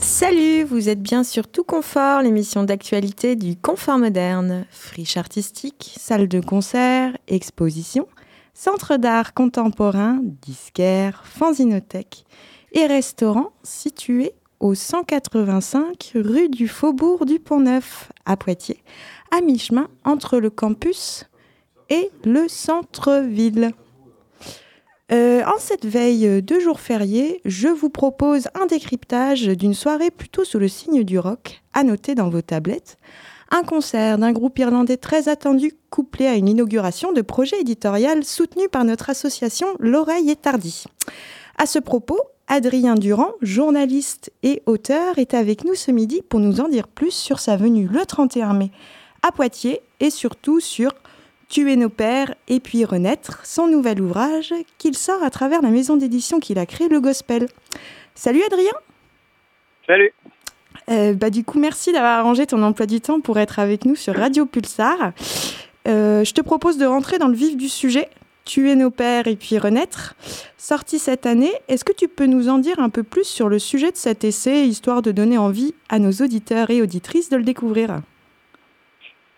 [0.00, 4.66] Salut, vous êtes bien sur Tout Confort, l'émission d'actualité du confort moderne.
[4.70, 8.08] Friche artistique, salle de concert, exposition,
[8.54, 12.24] centre d'art contemporain, disquaire, fanzinothèque
[12.72, 18.82] et restaurant situé au 185 rue du Faubourg du Pont-Neuf à Poitiers,
[19.36, 21.24] à mi-chemin entre le campus
[21.90, 23.72] et le centre-ville.
[25.10, 30.44] Euh, en cette veille de jour férié, je vous propose un décryptage d'une soirée plutôt
[30.44, 32.98] sous le signe du rock, noter dans vos tablettes.
[33.50, 38.68] Un concert d'un groupe irlandais très attendu, couplé à une inauguration de projet éditorial soutenu
[38.68, 40.84] par notre association L'Oreille est Tardy.
[41.56, 46.60] À ce propos, Adrien Durand, journaliste et auteur, est avec nous ce midi pour nous
[46.60, 48.70] en dire plus sur sa venue le 31 mai
[49.22, 50.92] à Poitiers et surtout sur
[51.48, 55.96] Tuer nos pères et puis renaître, son nouvel ouvrage qu'il sort à travers la maison
[55.96, 57.46] d'édition qu'il a créée, le Gospel.
[58.14, 58.72] Salut Adrien
[59.86, 60.12] Salut
[60.90, 63.96] euh, bah, Du coup, merci d'avoir arrangé ton emploi du temps pour être avec nous
[63.96, 65.12] sur Radio Pulsar.
[65.86, 68.08] Euh, je te propose de rentrer dans le vif du sujet,
[68.44, 70.14] Tuer nos pères et puis renaître.
[70.58, 73.58] Sorti cette année, est-ce que tu peux nous en dire un peu plus sur le
[73.58, 77.42] sujet de cet essai, histoire de donner envie à nos auditeurs et auditrices de le
[77.42, 78.00] découvrir?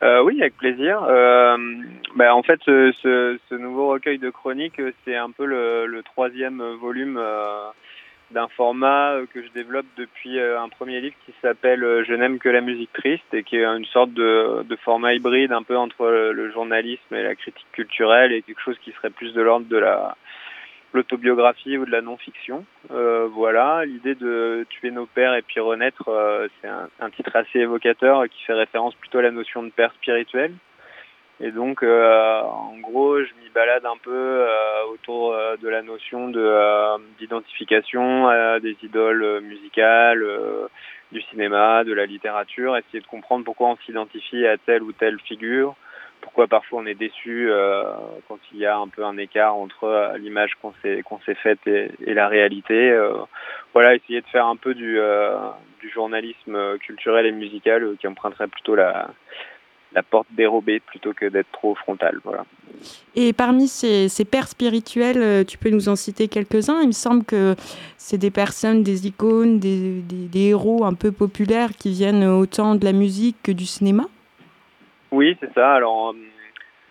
[0.03, 1.03] Euh, oui, avec plaisir.
[1.03, 1.57] Euh,
[2.17, 6.03] bah, en fait, ce, ce, ce, nouveau recueil de chroniques, c'est un peu le, le
[6.03, 7.69] troisième volume euh,
[8.31, 12.61] d'un format que je développe depuis un premier livre qui s'appelle Je n'aime que la
[12.61, 16.51] musique triste et qui est une sorte de, de format hybride un peu entre le
[16.53, 20.17] journalisme et la critique culturelle et quelque chose qui serait plus de l'ordre de la
[20.93, 22.65] l'autobiographie ou de la non-fiction.
[22.91, 27.61] Euh, voilà, l'idée de tuer nos pères et puis renaître, euh, c'est un, titre assez
[27.61, 30.53] évocateur qui fait référence plutôt à la notion de père spirituel.
[31.43, 35.81] Et donc, euh, en gros, je m'y balade un peu euh, autour euh, de la
[35.81, 40.23] notion de euh, d'identification à des idoles musicales,
[41.13, 45.19] du cinéma, de la littérature, essayer de comprendre pourquoi on s'identifie à telle ou telle
[45.21, 45.75] figure,
[46.21, 47.83] pourquoi parfois on est déçu euh,
[48.29, 51.35] quand il y a un peu un écart entre euh, l'image qu'on s'est qu'on s'est
[51.35, 52.91] faite et, la réalité.
[52.91, 53.13] Euh,
[53.73, 54.99] voilà, essayer de faire un peu du,
[55.95, 59.09] journalisme culturel et musical qui emprunterait plutôt la
[60.11, 62.19] porte dérobée plutôt que d'être trop frontal.
[62.25, 62.45] Voilà.
[63.17, 67.55] Et parmi ces, pères spirituels, tu peux nous en citer quelques-uns Il me semble que
[67.97, 72.93] c'est des personnes, des icônes, des héros un peu populaires qui viennent autant de la
[72.93, 74.07] musique que du cinéma.
[75.11, 75.75] Oui, c'est ça.
[75.75, 76.15] Alors,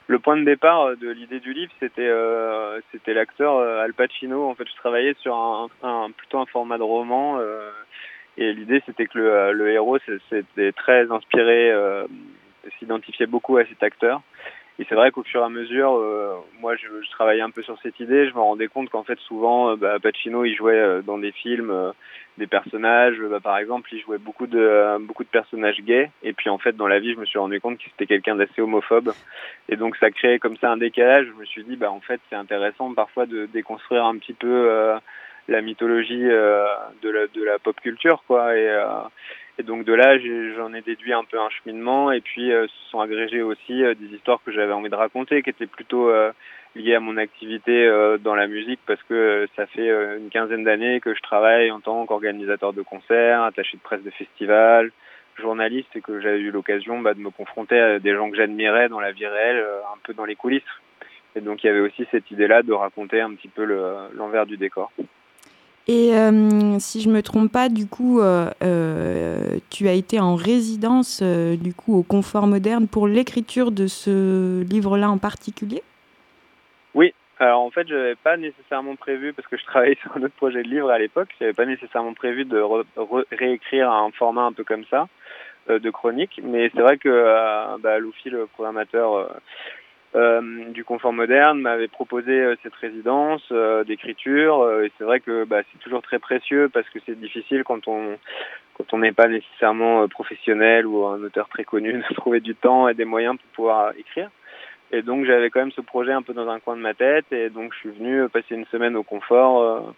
[0.07, 4.49] le point de départ de l'idée du livre, c'était euh, c'était l'acteur euh, Al Pacino.
[4.49, 7.69] En fait, je travaillais sur un, un plutôt un format de roman, euh,
[8.37, 12.07] et l'idée c'était que le, le héros c'était très inspiré, euh,
[12.79, 14.21] s'identifiait beaucoup à cet acteur.
[14.79, 17.61] Et c'est vrai qu'au fur et à mesure, euh, moi, je, je, travaillais un peu
[17.63, 18.29] sur cette idée.
[18.29, 21.33] Je me rendais compte qu'en fait, souvent, euh, bah, Pacino, il jouait euh, dans des
[21.33, 21.91] films euh,
[22.37, 23.19] des personnages.
[23.29, 26.09] Bah, par exemple, il jouait beaucoup de beaucoup de personnages gays.
[26.23, 28.35] Et puis, en fait, dans la vie, je me suis rendu compte qu'il était quelqu'un
[28.37, 29.11] d'assez homophobe.
[29.67, 31.27] Et donc, ça créait comme ça un décalage.
[31.27, 34.93] Je me suis dit, bah, en fait, c'est intéressant parfois de déconstruire un petit peu
[35.49, 38.55] la mythologie de la, de la pop culture, quoi.
[38.55, 38.69] Et
[39.59, 40.17] et donc de là,
[40.55, 43.93] j'en ai, déduit un peu un cheminement et puis euh, se sont agrégées aussi euh,
[43.93, 46.31] des histoires que j'avais envie de raconter, qui étaient plutôt euh,
[46.75, 50.29] liées à mon activité euh, dans la musique parce que euh, ça fait euh, une
[50.29, 54.91] quinzaine d'années que je travaille en tant qu'organisateur de concerts, attaché de presse de festivals,
[55.37, 58.89] journaliste et que j'avais eu l'occasion bah, de me confronter à des gens que j'admirais
[58.89, 60.63] dans la vie réelle, un peu dans les coulisses.
[61.35, 63.63] Et donc il y avait aussi cette idée-là de raconter un petit peu
[64.13, 64.91] l'envers du décor.
[65.91, 70.35] Et euh, si je me trompe pas, du coup, euh, euh, tu as été en
[70.35, 75.81] résidence du coup au Confort Moderne pour l'écriture de ce livre-là en particulier?
[76.93, 77.11] Oui.
[77.39, 80.35] Alors en fait, je n'avais pas nécessairement prévu parce que je travaillais sur un autre
[80.35, 81.29] projet de livre à l'époque.
[81.39, 82.63] Je n'avais pas nécessairement prévu de
[83.31, 85.07] réécrire un format un peu comme ça
[85.69, 86.39] de chronique.
[86.43, 89.41] Mais c'est vrai que euh, bah, le programmateur
[90.13, 95.43] du confort moderne m'avait proposé euh, cette résidence euh, d'écriture euh, et c'est vrai que
[95.43, 98.17] bah, c'est toujours très précieux parce que c'est difficile quand on
[98.73, 102.87] quand on n'est pas nécessairement professionnel ou un auteur très connu de trouver du temps
[102.87, 104.29] et des moyens pour pouvoir écrire.
[104.91, 107.31] Et donc j'avais quand même ce projet un peu dans un coin de ma tête
[107.31, 109.93] et donc je suis venu passer une semaine au confort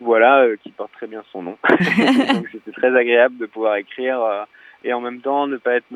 [0.00, 1.58] voilà qui porte très bien son nom.
[1.68, 4.46] Donc c'était très agréable de pouvoir écrire
[4.82, 5.92] et en même temps ne pas être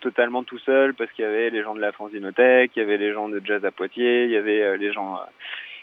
[0.00, 2.96] totalement tout seul parce qu'il y avait les gens de la Fanzinothèque, il y avait
[2.96, 5.20] les gens de Jazz à Poitiers, il y avait euh, les gens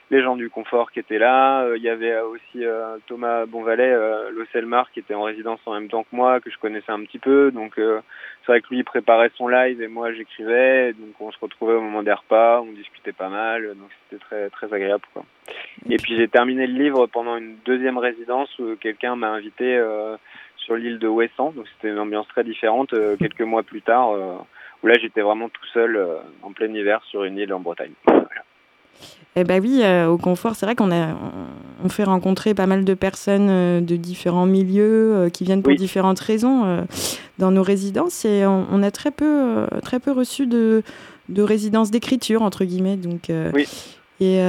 [0.09, 1.63] les gens du confort qui étaient là.
[1.63, 2.63] Euh, il y avait aussi
[3.07, 6.57] Thomas Bonvalet, euh, Losselmar, qui était en résidence en même temps que moi, que je
[6.57, 7.51] connaissais un petit peu.
[7.51, 10.93] Donc c'est vrai que lui préparait son live et moi j'écrivais.
[10.93, 13.67] Donc on se retrouvait au moment des repas, on discutait pas mal.
[13.75, 15.03] Donc c'était très très agréable.
[15.13, 15.23] Quoi.
[15.89, 19.77] Et puis j'ai terminé le livre pendant une deuxième résidence où quelqu'un m'a invité
[20.67, 21.51] sur l'île de Ouessant.
[21.53, 24.11] Donc c'était une ambiance très différente quelques mois plus tard
[24.83, 25.99] où là j'étais vraiment tout seul
[26.43, 27.93] en plein hiver sur une île en Bretagne.
[29.39, 31.15] Eh ben oui, euh, au confort, c'est vrai qu'on a,
[31.83, 35.75] on fait rencontrer pas mal de personnes euh, de différents milieux euh, qui viennent pour
[35.75, 36.87] différentes raisons
[37.37, 40.81] dans nos résidences et on, a très peu, très peu reçu de,
[41.29, 42.97] de résidences d'écriture entre guillemets.
[42.97, 43.67] Donc, oui.
[44.19, 44.41] Et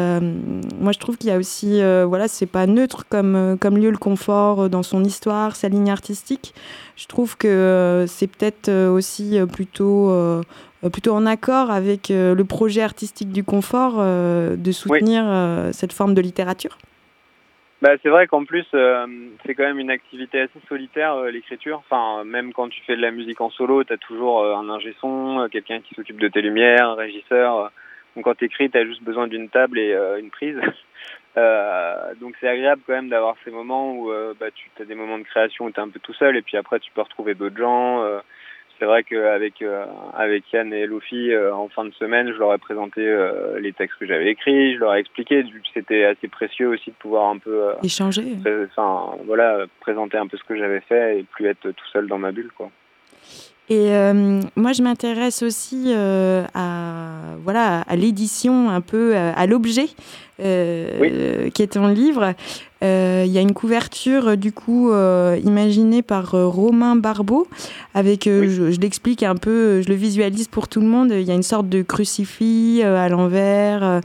[0.80, 3.98] moi, je trouve qu'il y a aussi, voilà, c'est pas neutre comme, comme lieu le
[3.98, 6.54] confort dans son histoire, sa ligne artistique.
[6.96, 10.10] Je trouve que c'est peut-être aussi plutôt
[10.84, 15.24] euh, plutôt en accord avec euh, le projet artistique du confort euh, de soutenir
[15.72, 16.78] cette forme de littérature
[17.80, 21.80] bah, c'est vrai qu'en plus, c'est quand même une activité assez solitaire, l'écriture.
[21.88, 24.96] Enfin, même quand tu fais de la musique en solo, tu as toujours un ingé
[25.00, 27.70] son, quelqu'un qui s'occupe de tes lumières, un régisseur.
[28.18, 30.58] Donc quand tu écris, tu as juste besoin d'une table et une prise.
[32.20, 34.10] donc c'est agréable quand même d'avoir ces moments où
[34.40, 36.42] bah, tu as des moments de création où tu es un peu tout seul et
[36.42, 38.04] puis après tu peux retrouver d'autres gens
[38.78, 39.84] c'est vrai qu'avec euh,
[40.14, 43.72] avec Yann et Luffy, euh, en fin de semaine, je leur ai présenté euh, les
[43.72, 45.44] textes que j'avais écrits, je leur ai expliqué,
[45.74, 48.36] c'était assez précieux aussi de pouvoir un peu échanger,
[48.76, 52.18] enfin voilà, présenter un peu ce que j'avais fait et plus être tout seul dans
[52.18, 52.70] ma bulle, quoi.
[53.70, 53.90] Et
[54.56, 59.88] moi, je m'intéresse aussi à voilà à l'édition, un peu à l'objet
[60.38, 62.34] qui est ton livre.
[62.84, 67.48] Euh, il y a une couverture, euh, du coup, euh, imaginée par Romain Barbeau,
[67.94, 71.10] avec, je, l'explique un peu, je le visualise pour tout le monde.
[71.10, 74.00] Il y a une sorte de crucifix à l'envers,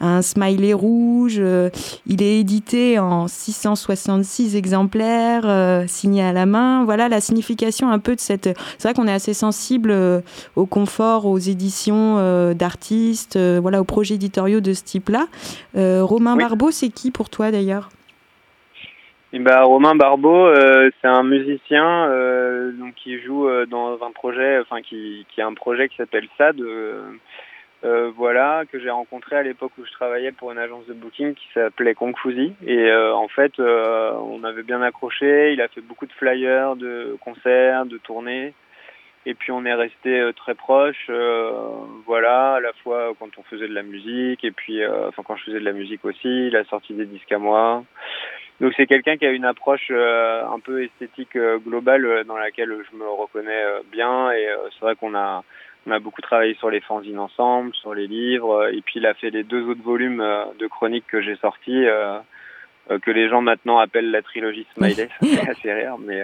[0.00, 1.40] un smiley rouge.
[2.06, 6.84] il est édité en 666 exemplaires, signé à la main.
[6.84, 8.50] Voilà la signification un peu de cette.
[8.78, 9.94] C'est vrai qu'on est assez sensible
[10.56, 15.26] au confort, aux éditions d'artistes, voilà, aux projets éditoriaux de ce type-là.
[15.74, 17.88] Romain Barbeau, c'est qui pour toi d'ailleurs?
[19.34, 24.58] Bah, Romain Barbeau, euh, c'est un musicien euh, donc qui joue euh, dans un projet,
[24.58, 26.62] enfin qui, qui a un projet qui s'appelle SAD,
[28.16, 31.46] voilà, que j'ai rencontré à l'époque où je travaillais pour une agence de booking qui
[31.52, 32.54] s'appelait Confusi.
[32.66, 35.52] Et en fait, on avait bien accroché.
[35.52, 38.52] Il a fait beaucoup de flyers, de concerts, de tournées.
[39.26, 41.10] Et puis on est resté très proches,
[42.06, 45.44] voilà, à la fois quand on faisait de la musique, et puis, enfin quand je
[45.44, 47.84] faisais de la musique aussi, il a sorti des disques à moi.
[48.60, 52.36] Donc c'est quelqu'un qui a une approche euh, un peu esthétique euh, globale euh, dans
[52.36, 54.32] laquelle je me reconnais bien.
[54.32, 55.44] Et c'est vrai qu'on a
[55.86, 58.68] on a beaucoup travaillé sur les fanzines ensemble, sur les livres.
[58.72, 60.24] Et puis il a fait les deux autres volumes
[60.58, 61.86] de chroniques que j'ai sortis
[63.02, 66.22] que les gens maintenant appellent la trilogie Smiley, c'est assez rare mais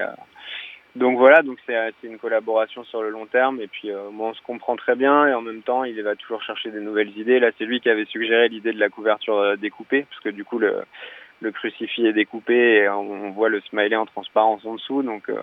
[0.96, 3.60] donc voilà, donc c'est une collaboration sur le long terme.
[3.60, 5.28] Et puis moi on se comprend très bien.
[5.28, 7.38] Et en même temps il va toujours chercher des nouvelles idées.
[7.38, 10.58] Là c'est lui qui avait suggéré l'idée de la couverture découpée parce que du coup
[10.58, 10.82] le
[11.44, 15.02] le crucifix est découpé et on voit le smiley en transparence en dessous.
[15.02, 15.36] Donc, euh,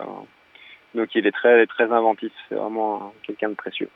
[0.95, 2.31] donc il est très, très inventif.
[2.49, 3.89] C'est vraiment quelqu'un de précieux.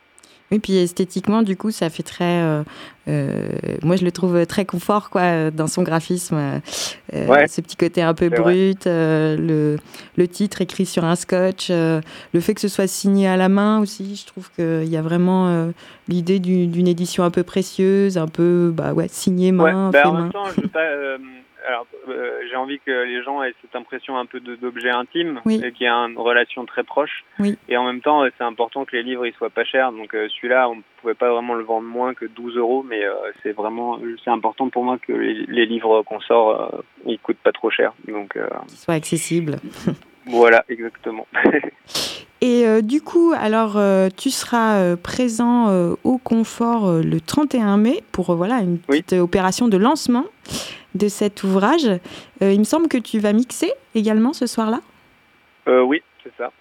[0.51, 2.41] Oui, puis esthétiquement, du coup, ça fait très.
[2.43, 2.63] Euh,
[3.07, 3.49] euh,
[3.81, 6.61] moi, je le trouve très confort, quoi, dans son graphisme.
[7.11, 9.77] Ce petit côté un peu brut, le,
[10.15, 13.79] le, titre écrit sur un scotch, le fait que ce soit signé à la main
[13.79, 15.71] aussi, je trouve qu'il y a vraiment
[16.07, 19.89] l'idée d'une édition un peu précieuse, un peu, bah ouais, signé main.
[19.89, 20.85] Bah, en même temps, je pas
[21.67, 25.71] alors, euh, j'ai envie que les gens aient cette impression un peu d'objet intime, et
[25.71, 27.23] qu'il y a une relation très proche.
[27.67, 29.91] Et en même temps, c'est important que les livres ils soient pas chers.
[29.91, 33.03] Donc euh, celui-là, on ne pouvait pas vraiment le vendre moins que 12 euros, mais
[33.03, 37.51] euh, c'est vraiment c'est important pour moi que les, livres qu'on sort, ils coûtent pas
[37.51, 37.93] trop cher.
[38.07, 39.57] Donc qu'ils soient accessibles.
[40.25, 41.27] voilà, exactement.
[42.41, 43.79] Et du coup, alors,
[44.15, 50.25] tu seras présent au Confort le 31 mai pour voilà une petite opération de lancement
[50.95, 51.85] de cet ouvrage.
[52.41, 54.79] Euh, il me semble que tu vas mixer également ce soir-là?
[55.67, 56.51] Euh, Oui, c'est ça.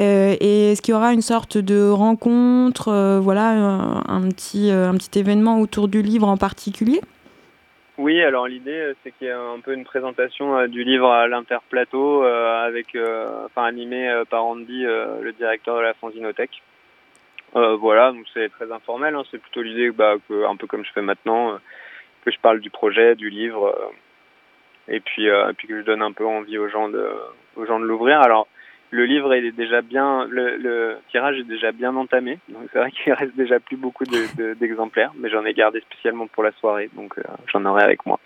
[0.00, 3.50] Euh, et est-ce qu'il y aura une sorte de rencontre, voilà,
[4.08, 7.00] un, petit, un petit événement autour du livre en particulier?
[7.96, 12.24] Oui, alors l'idée c'est qu'il y ait un peu une présentation du livre à l'interplateau
[12.24, 12.98] avec,
[13.46, 16.60] enfin animé par Andy, le directeur de la Fanzinothèque.
[17.52, 19.22] voilà, donc c'est très informel, hein.
[19.30, 21.60] c'est plutôt l'idée bah, que, un peu comme je fais maintenant,
[22.24, 26.12] que je parle du projet, du livre, euh, et puis, euh, que je donne un
[26.12, 27.06] peu envie aux gens de,
[27.56, 28.20] l'ouvrir.
[28.20, 28.46] Alors,
[28.90, 33.12] le livre est déjà bien, le, tirage est déjà bien entamé, donc c'est vrai qu'il
[33.12, 37.14] reste déjà plus beaucoup d'exemplaires, mais j'en ai gardé spécialement pour la soirée, donc
[37.52, 38.20] j'en aurai avec moi.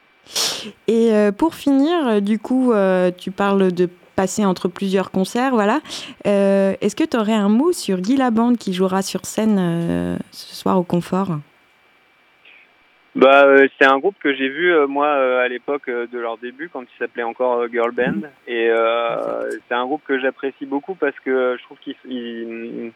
[0.88, 2.74] Et pour finir, du coup,
[3.16, 5.80] tu parles de passer entre plusieurs concerts, voilà.
[6.24, 10.76] Est-ce que tu aurais un mot sur Guy Labande qui jouera sur scène ce soir
[10.76, 11.38] au Confort?
[13.18, 16.38] Bah, euh, c'est un groupe que j'ai vu euh, moi euh, à l'époque de leur
[16.38, 18.28] début quand ils s'appelaient encore Girl Band.
[18.46, 18.70] Et
[19.66, 22.92] c'est un groupe que j'apprécie beaucoup parce que je trouve qu'il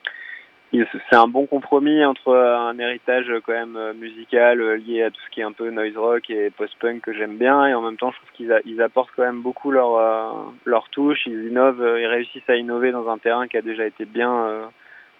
[0.72, 5.40] c'est un bon compromis entre un héritage quand même musical lié à tout ce qui
[5.40, 7.66] est un peu noise rock et post-punk que j'aime bien.
[7.66, 11.26] Et en même temps je trouve qu'ils ils apportent quand même beaucoup leur leur touche,
[11.26, 14.70] ils innovent, ils réussissent à innover dans un terrain qui a déjà été bien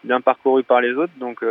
[0.04, 1.12] bien parcouru par les autres.
[1.18, 1.42] Donc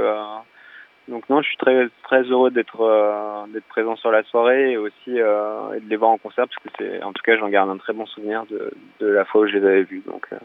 [1.07, 4.77] donc non, je suis très très heureux d'être euh, d'être présent sur la soirée et
[4.77, 7.69] aussi euh, de les voir en concert parce que c'est en tout cas j'en garde
[7.69, 10.03] un très bon souvenir de, de la fois où je les avais vus.
[10.05, 10.37] Donc, euh,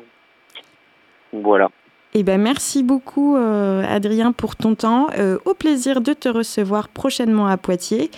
[1.33, 1.69] voilà.
[2.15, 5.09] Eh ben merci beaucoup Adrien pour ton temps.
[5.45, 8.11] au plaisir de te recevoir prochainement à Poitiers.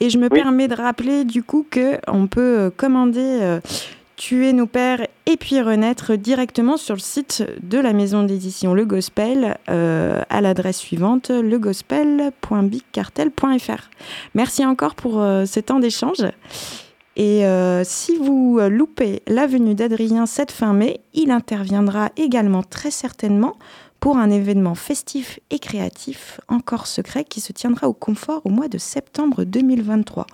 [0.00, 3.58] Et je me permets de rappeler du coup que on peut commander
[4.16, 8.84] Tuer nos pères et puis renaître directement sur le site de la maison d'édition Le
[8.84, 13.90] Gospel euh, à l'adresse suivante legospel.bigcartel.fr.
[14.34, 16.24] Merci encore pour euh, ce temps d'échange.
[17.16, 22.90] Et euh, si vous loupez la venue d'Adrien cette fin mai, il interviendra également très
[22.90, 23.56] certainement
[24.02, 28.66] pour un événement festif et créatif encore secret qui se tiendra au confort au mois
[28.66, 30.26] de septembre 2023.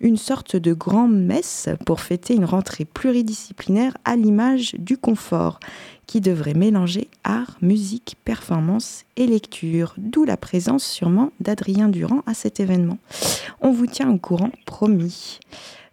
[0.00, 5.60] Une sorte de grande messe pour fêter une rentrée pluridisciplinaire à l'image du confort
[6.08, 12.34] qui devrait mélanger art, musique, performance et lecture, d'où la présence sûrement d'Adrien Durand à
[12.34, 12.98] cet événement.
[13.60, 15.38] On vous tient au courant, promis.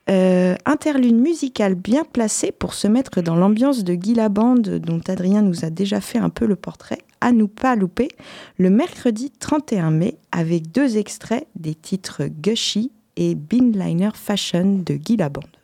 [0.09, 5.43] Euh, interlude musicale bien placée pour se mettre dans l'ambiance de Guy Labande dont Adrien
[5.43, 8.09] nous a déjà fait un peu le portrait à nous pas louper
[8.57, 15.17] le mercredi 31 mai avec deux extraits des titres Gushy et Binliner Fashion de Guy
[15.17, 15.58] Labande.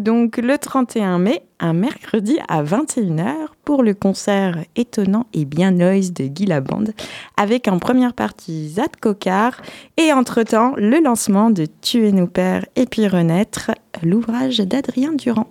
[0.00, 6.12] Donc le 31 mai, un mercredi à 21h, pour le concert étonnant et bien noise
[6.12, 6.92] de Guy Labande,
[7.36, 9.60] avec en première partie Zad Cocard,
[9.96, 13.70] et entre-temps le lancement de Tuer nos pères et puis renaître,
[14.02, 15.48] l'ouvrage d'Adrien Durand.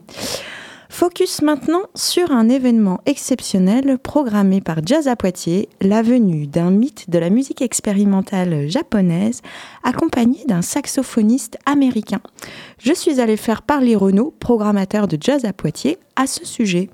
[0.91, 7.09] Focus maintenant sur un événement exceptionnel programmé par Jazz à Poitiers, la venue d'un mythe
[7.11, 9.41] de la musique expérimentale japonaise
[9.83, 12.21] accompagné d'un saxophoniste américain.
[12.79, 16.89] Je suis allée faire parler Renaud, programmateur de Jazz à Poitiers, à ce sujet.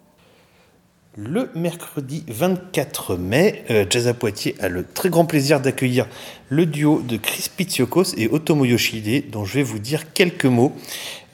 [1.17, 6.07] Le mercredi 24 mai, euh, Jazz à Poitiers a le très grand plaisir d'accueillir
[6.49, 10.73] le duo de Chris Pitsiokos et Otomo Yoshide, dont je vais vous dire quelques mots,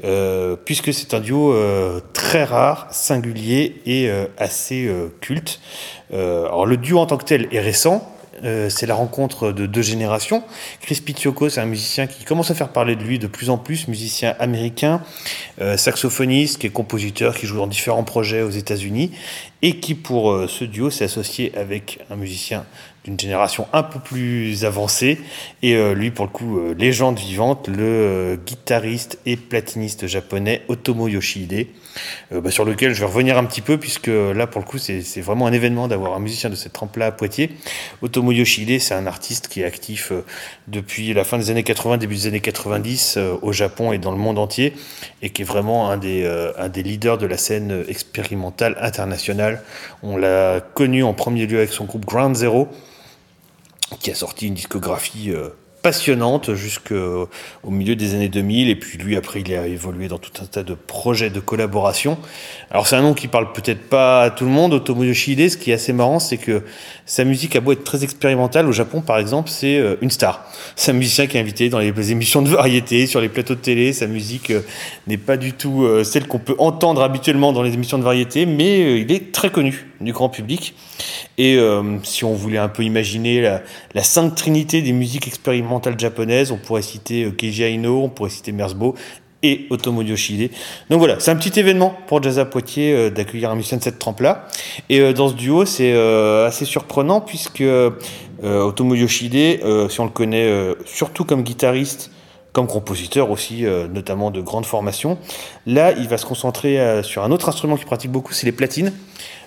[0.04, 4.08] euh, puisque c'est un duo euh, très rare, singulier et
[4.38, 4.88] assez
[5.20, 5.60] culte.
[6.14, 8.08] alors le duo en tant que tel est récent,
[8.44, 10.44] euh, c'est la rencontre de deux générations.
[10.82, 13.58] Chris Pitioko, c'est un musicien qui commence à faire parler de lui de plus en
[13.58, 15.02] plus, musicien américain,
[15.62, 19.12] euh, saxophoniste, qui est compositeur, qui joue dans différents projets aux États-Unis,
[19.62, 22.66] et qui, pour euh, ce duo, s'est associé avec un musicien
[23.06, 25.20] d'une génération un peu plus avancée,
[25.64, 31.68] et lui, pour le coup, légende vivante, le guitariste et platiniste japonais Otomo Yoshihide.
[32.32, 34.78] Euh, bah, sur lequel je vais revenir un petit peu, puisque là, pour le coup,
[34.78, 37.52] c'est vraiment un événement d'avoir un musicien de cette trempe-là à Poitiers.
[38.02, 40.24] Otomo Yoshide, c'est un artiste qui est actif euh,
[40.68, 44.12] depuis la fin des années 80, début des années 90 euh, au Japon et dans
[44.12, 44.74] le monde entier,
[45.22, 46.26] et qui est vraiment un des,
[46.58, 49.64] un des leaders de la scène expérimentale internationale.
[50.04, 52.70] On l'a connu en premier lieu avec son groupe Ground Zero,
[54.00, 55.34] qui a sorti une discographie
[55.82, 57.28] passionnante jusqu'au
[57.68, 60.64] milieu des années 2000 et puis lui après il a évolué dans tout un tas
[60.64, 62.18] de projets de collaboration.
[62.70, 65.58] Alors c'est un nom qui parle peut-être pas à tout le monde, Otomo Yoshide, ce
[65.58, 66.64] qui est assez marrant c'est que
[67.06, 70.46] sa musique a beau être très expérimentale, au Japon par exemple c'est euh, une star.
[70.76, 73.60] C'est un musicien qui est invité dans les émissions de variété, sur les plateaux de
[73.60, 74.62] télé, sa musique euh,
[75.08, 78.46] n'est pas du tout euh, celle qu'on peut entendre habituellement dans les émissions de variété
[78.46, 80.76] mais il est très connu du grand public.
[81.38, 81.58] Et
[82.04, 83.62] si on voulait un peu imaginer la,
[83.96, 86.52] la sainte trinité des musiques expérimentales japonaise.
[86.52, 88.96] On pourrait citer euh, Keiji Aino, on pourrait citer Merzbo
[89.44, 90.52] et Otomo Yoshide.
[90.90, 94.00] Donc voilà, c'est un petit événement pour Jazz Poitiers euh, d'accueillir un musicien de cette
[94.00, 94.48] trempe-là.
[94.90, 95.94] Et euh, dans ce duo, c'est
[96.46, 97.64] assez surprenant puisque
[98.44, 102.12] Otomo Yoshide, si on le connaît surtout comme guitariste,
[102.54, 105.18] comme compositeur aussi, notamment de grande formation,
[105.66, 108.94] là, il va se concentrer sur un autre instrument qu'il pratique beaucoup, c'est les platines.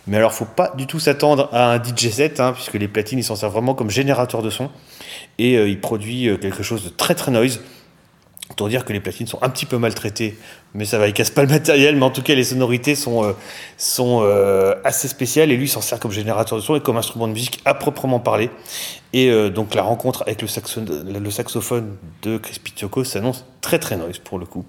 [0.07, 3.19] Mais alors, faut pas du tout s'attendre à un DJ set, hein, puisque les platines,
[3.19, 4.71] ils s'en servent vraiment comme générateur de son
[5.39, 7.61] et euh, il produit euh, quelque chose de très très noise.
[8.55, 10.39] Autant dire que les platines sont un petit peu maltraitées,
[10.75, 13.25] mais ça va, il casse pas le matériel, mais en tout cas les sonorités sont,
[13.25, 13.33] euh,
[13.77, 14.23] sont
[14.85, 17.61] assez spéciales et lui s'en sert comme générateur de son et comme instrument de musique
[17.65, 18.51] à proprement parler.
[19.13, 24.39] Et donc la rencontre avec le, saxophone de Chris Pitioko s'annonce très très noise pour
[24.39, 24.65] le coup.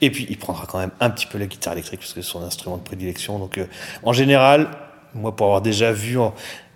[0.00, 2.28] Et puis il prendra quand même un petit peu la guitare électrique parce que c'est
[2.28, 3.38] son instrument de prédilection.
[3.38, 3.60] Donc
[4.02, 4.68] en général,
[5.14, 6.18] moi pour avoir déjà vu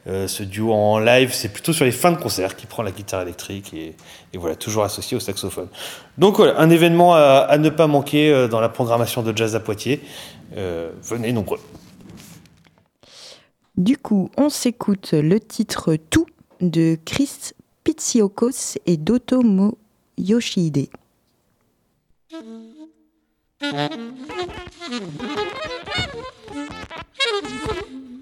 [0.08, 2.90] euh, ce duo en live, c'est plutôt sur les fins de concert qu'il prend la
[2.90, 3.94] guitare électrique et,
[4.34, 5.68] voilà, toujours associé au saxophone.
[6.18, 9.60] Donc voilà, un événement à, ne pas manquer euh, dans la programmation de Jazz à
[9.60, 10.00] Poitiers.
[10.56, 11.60] Euh, venez nombreux.
[13.76, 16.26] Du coup, on s'écoute le titre Tout
[16.60, 17.52] de Chris
[17.84, 19.78] Pitsiokos et d'Otomo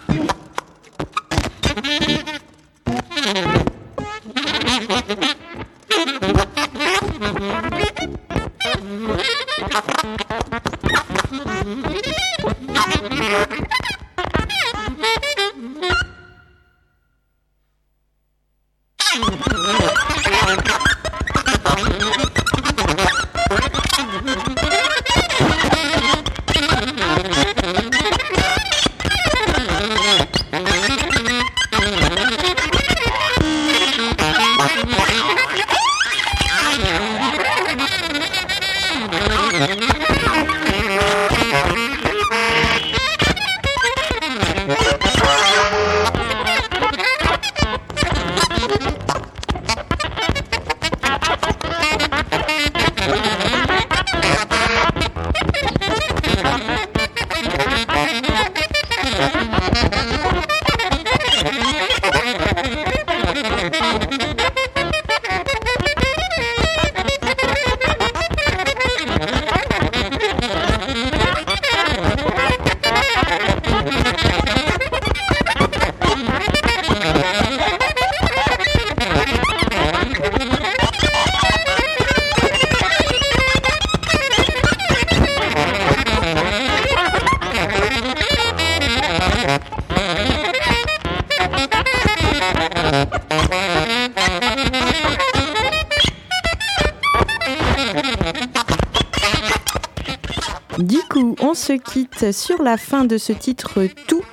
[101.71, 104.25] se quitte sur la fin de ce titre Tout,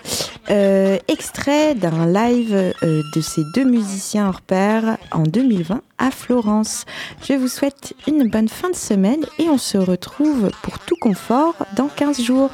[0.50, 6.84] euh, extrait d'un live euh, de ces deux musiciens hors pair en 2020 à Florence.
[7.22, 11.54] Je vous souhaite une bonne fin de semaine et on se retrouve pour tout confort
[11.76, 12.50] dans 15 jours.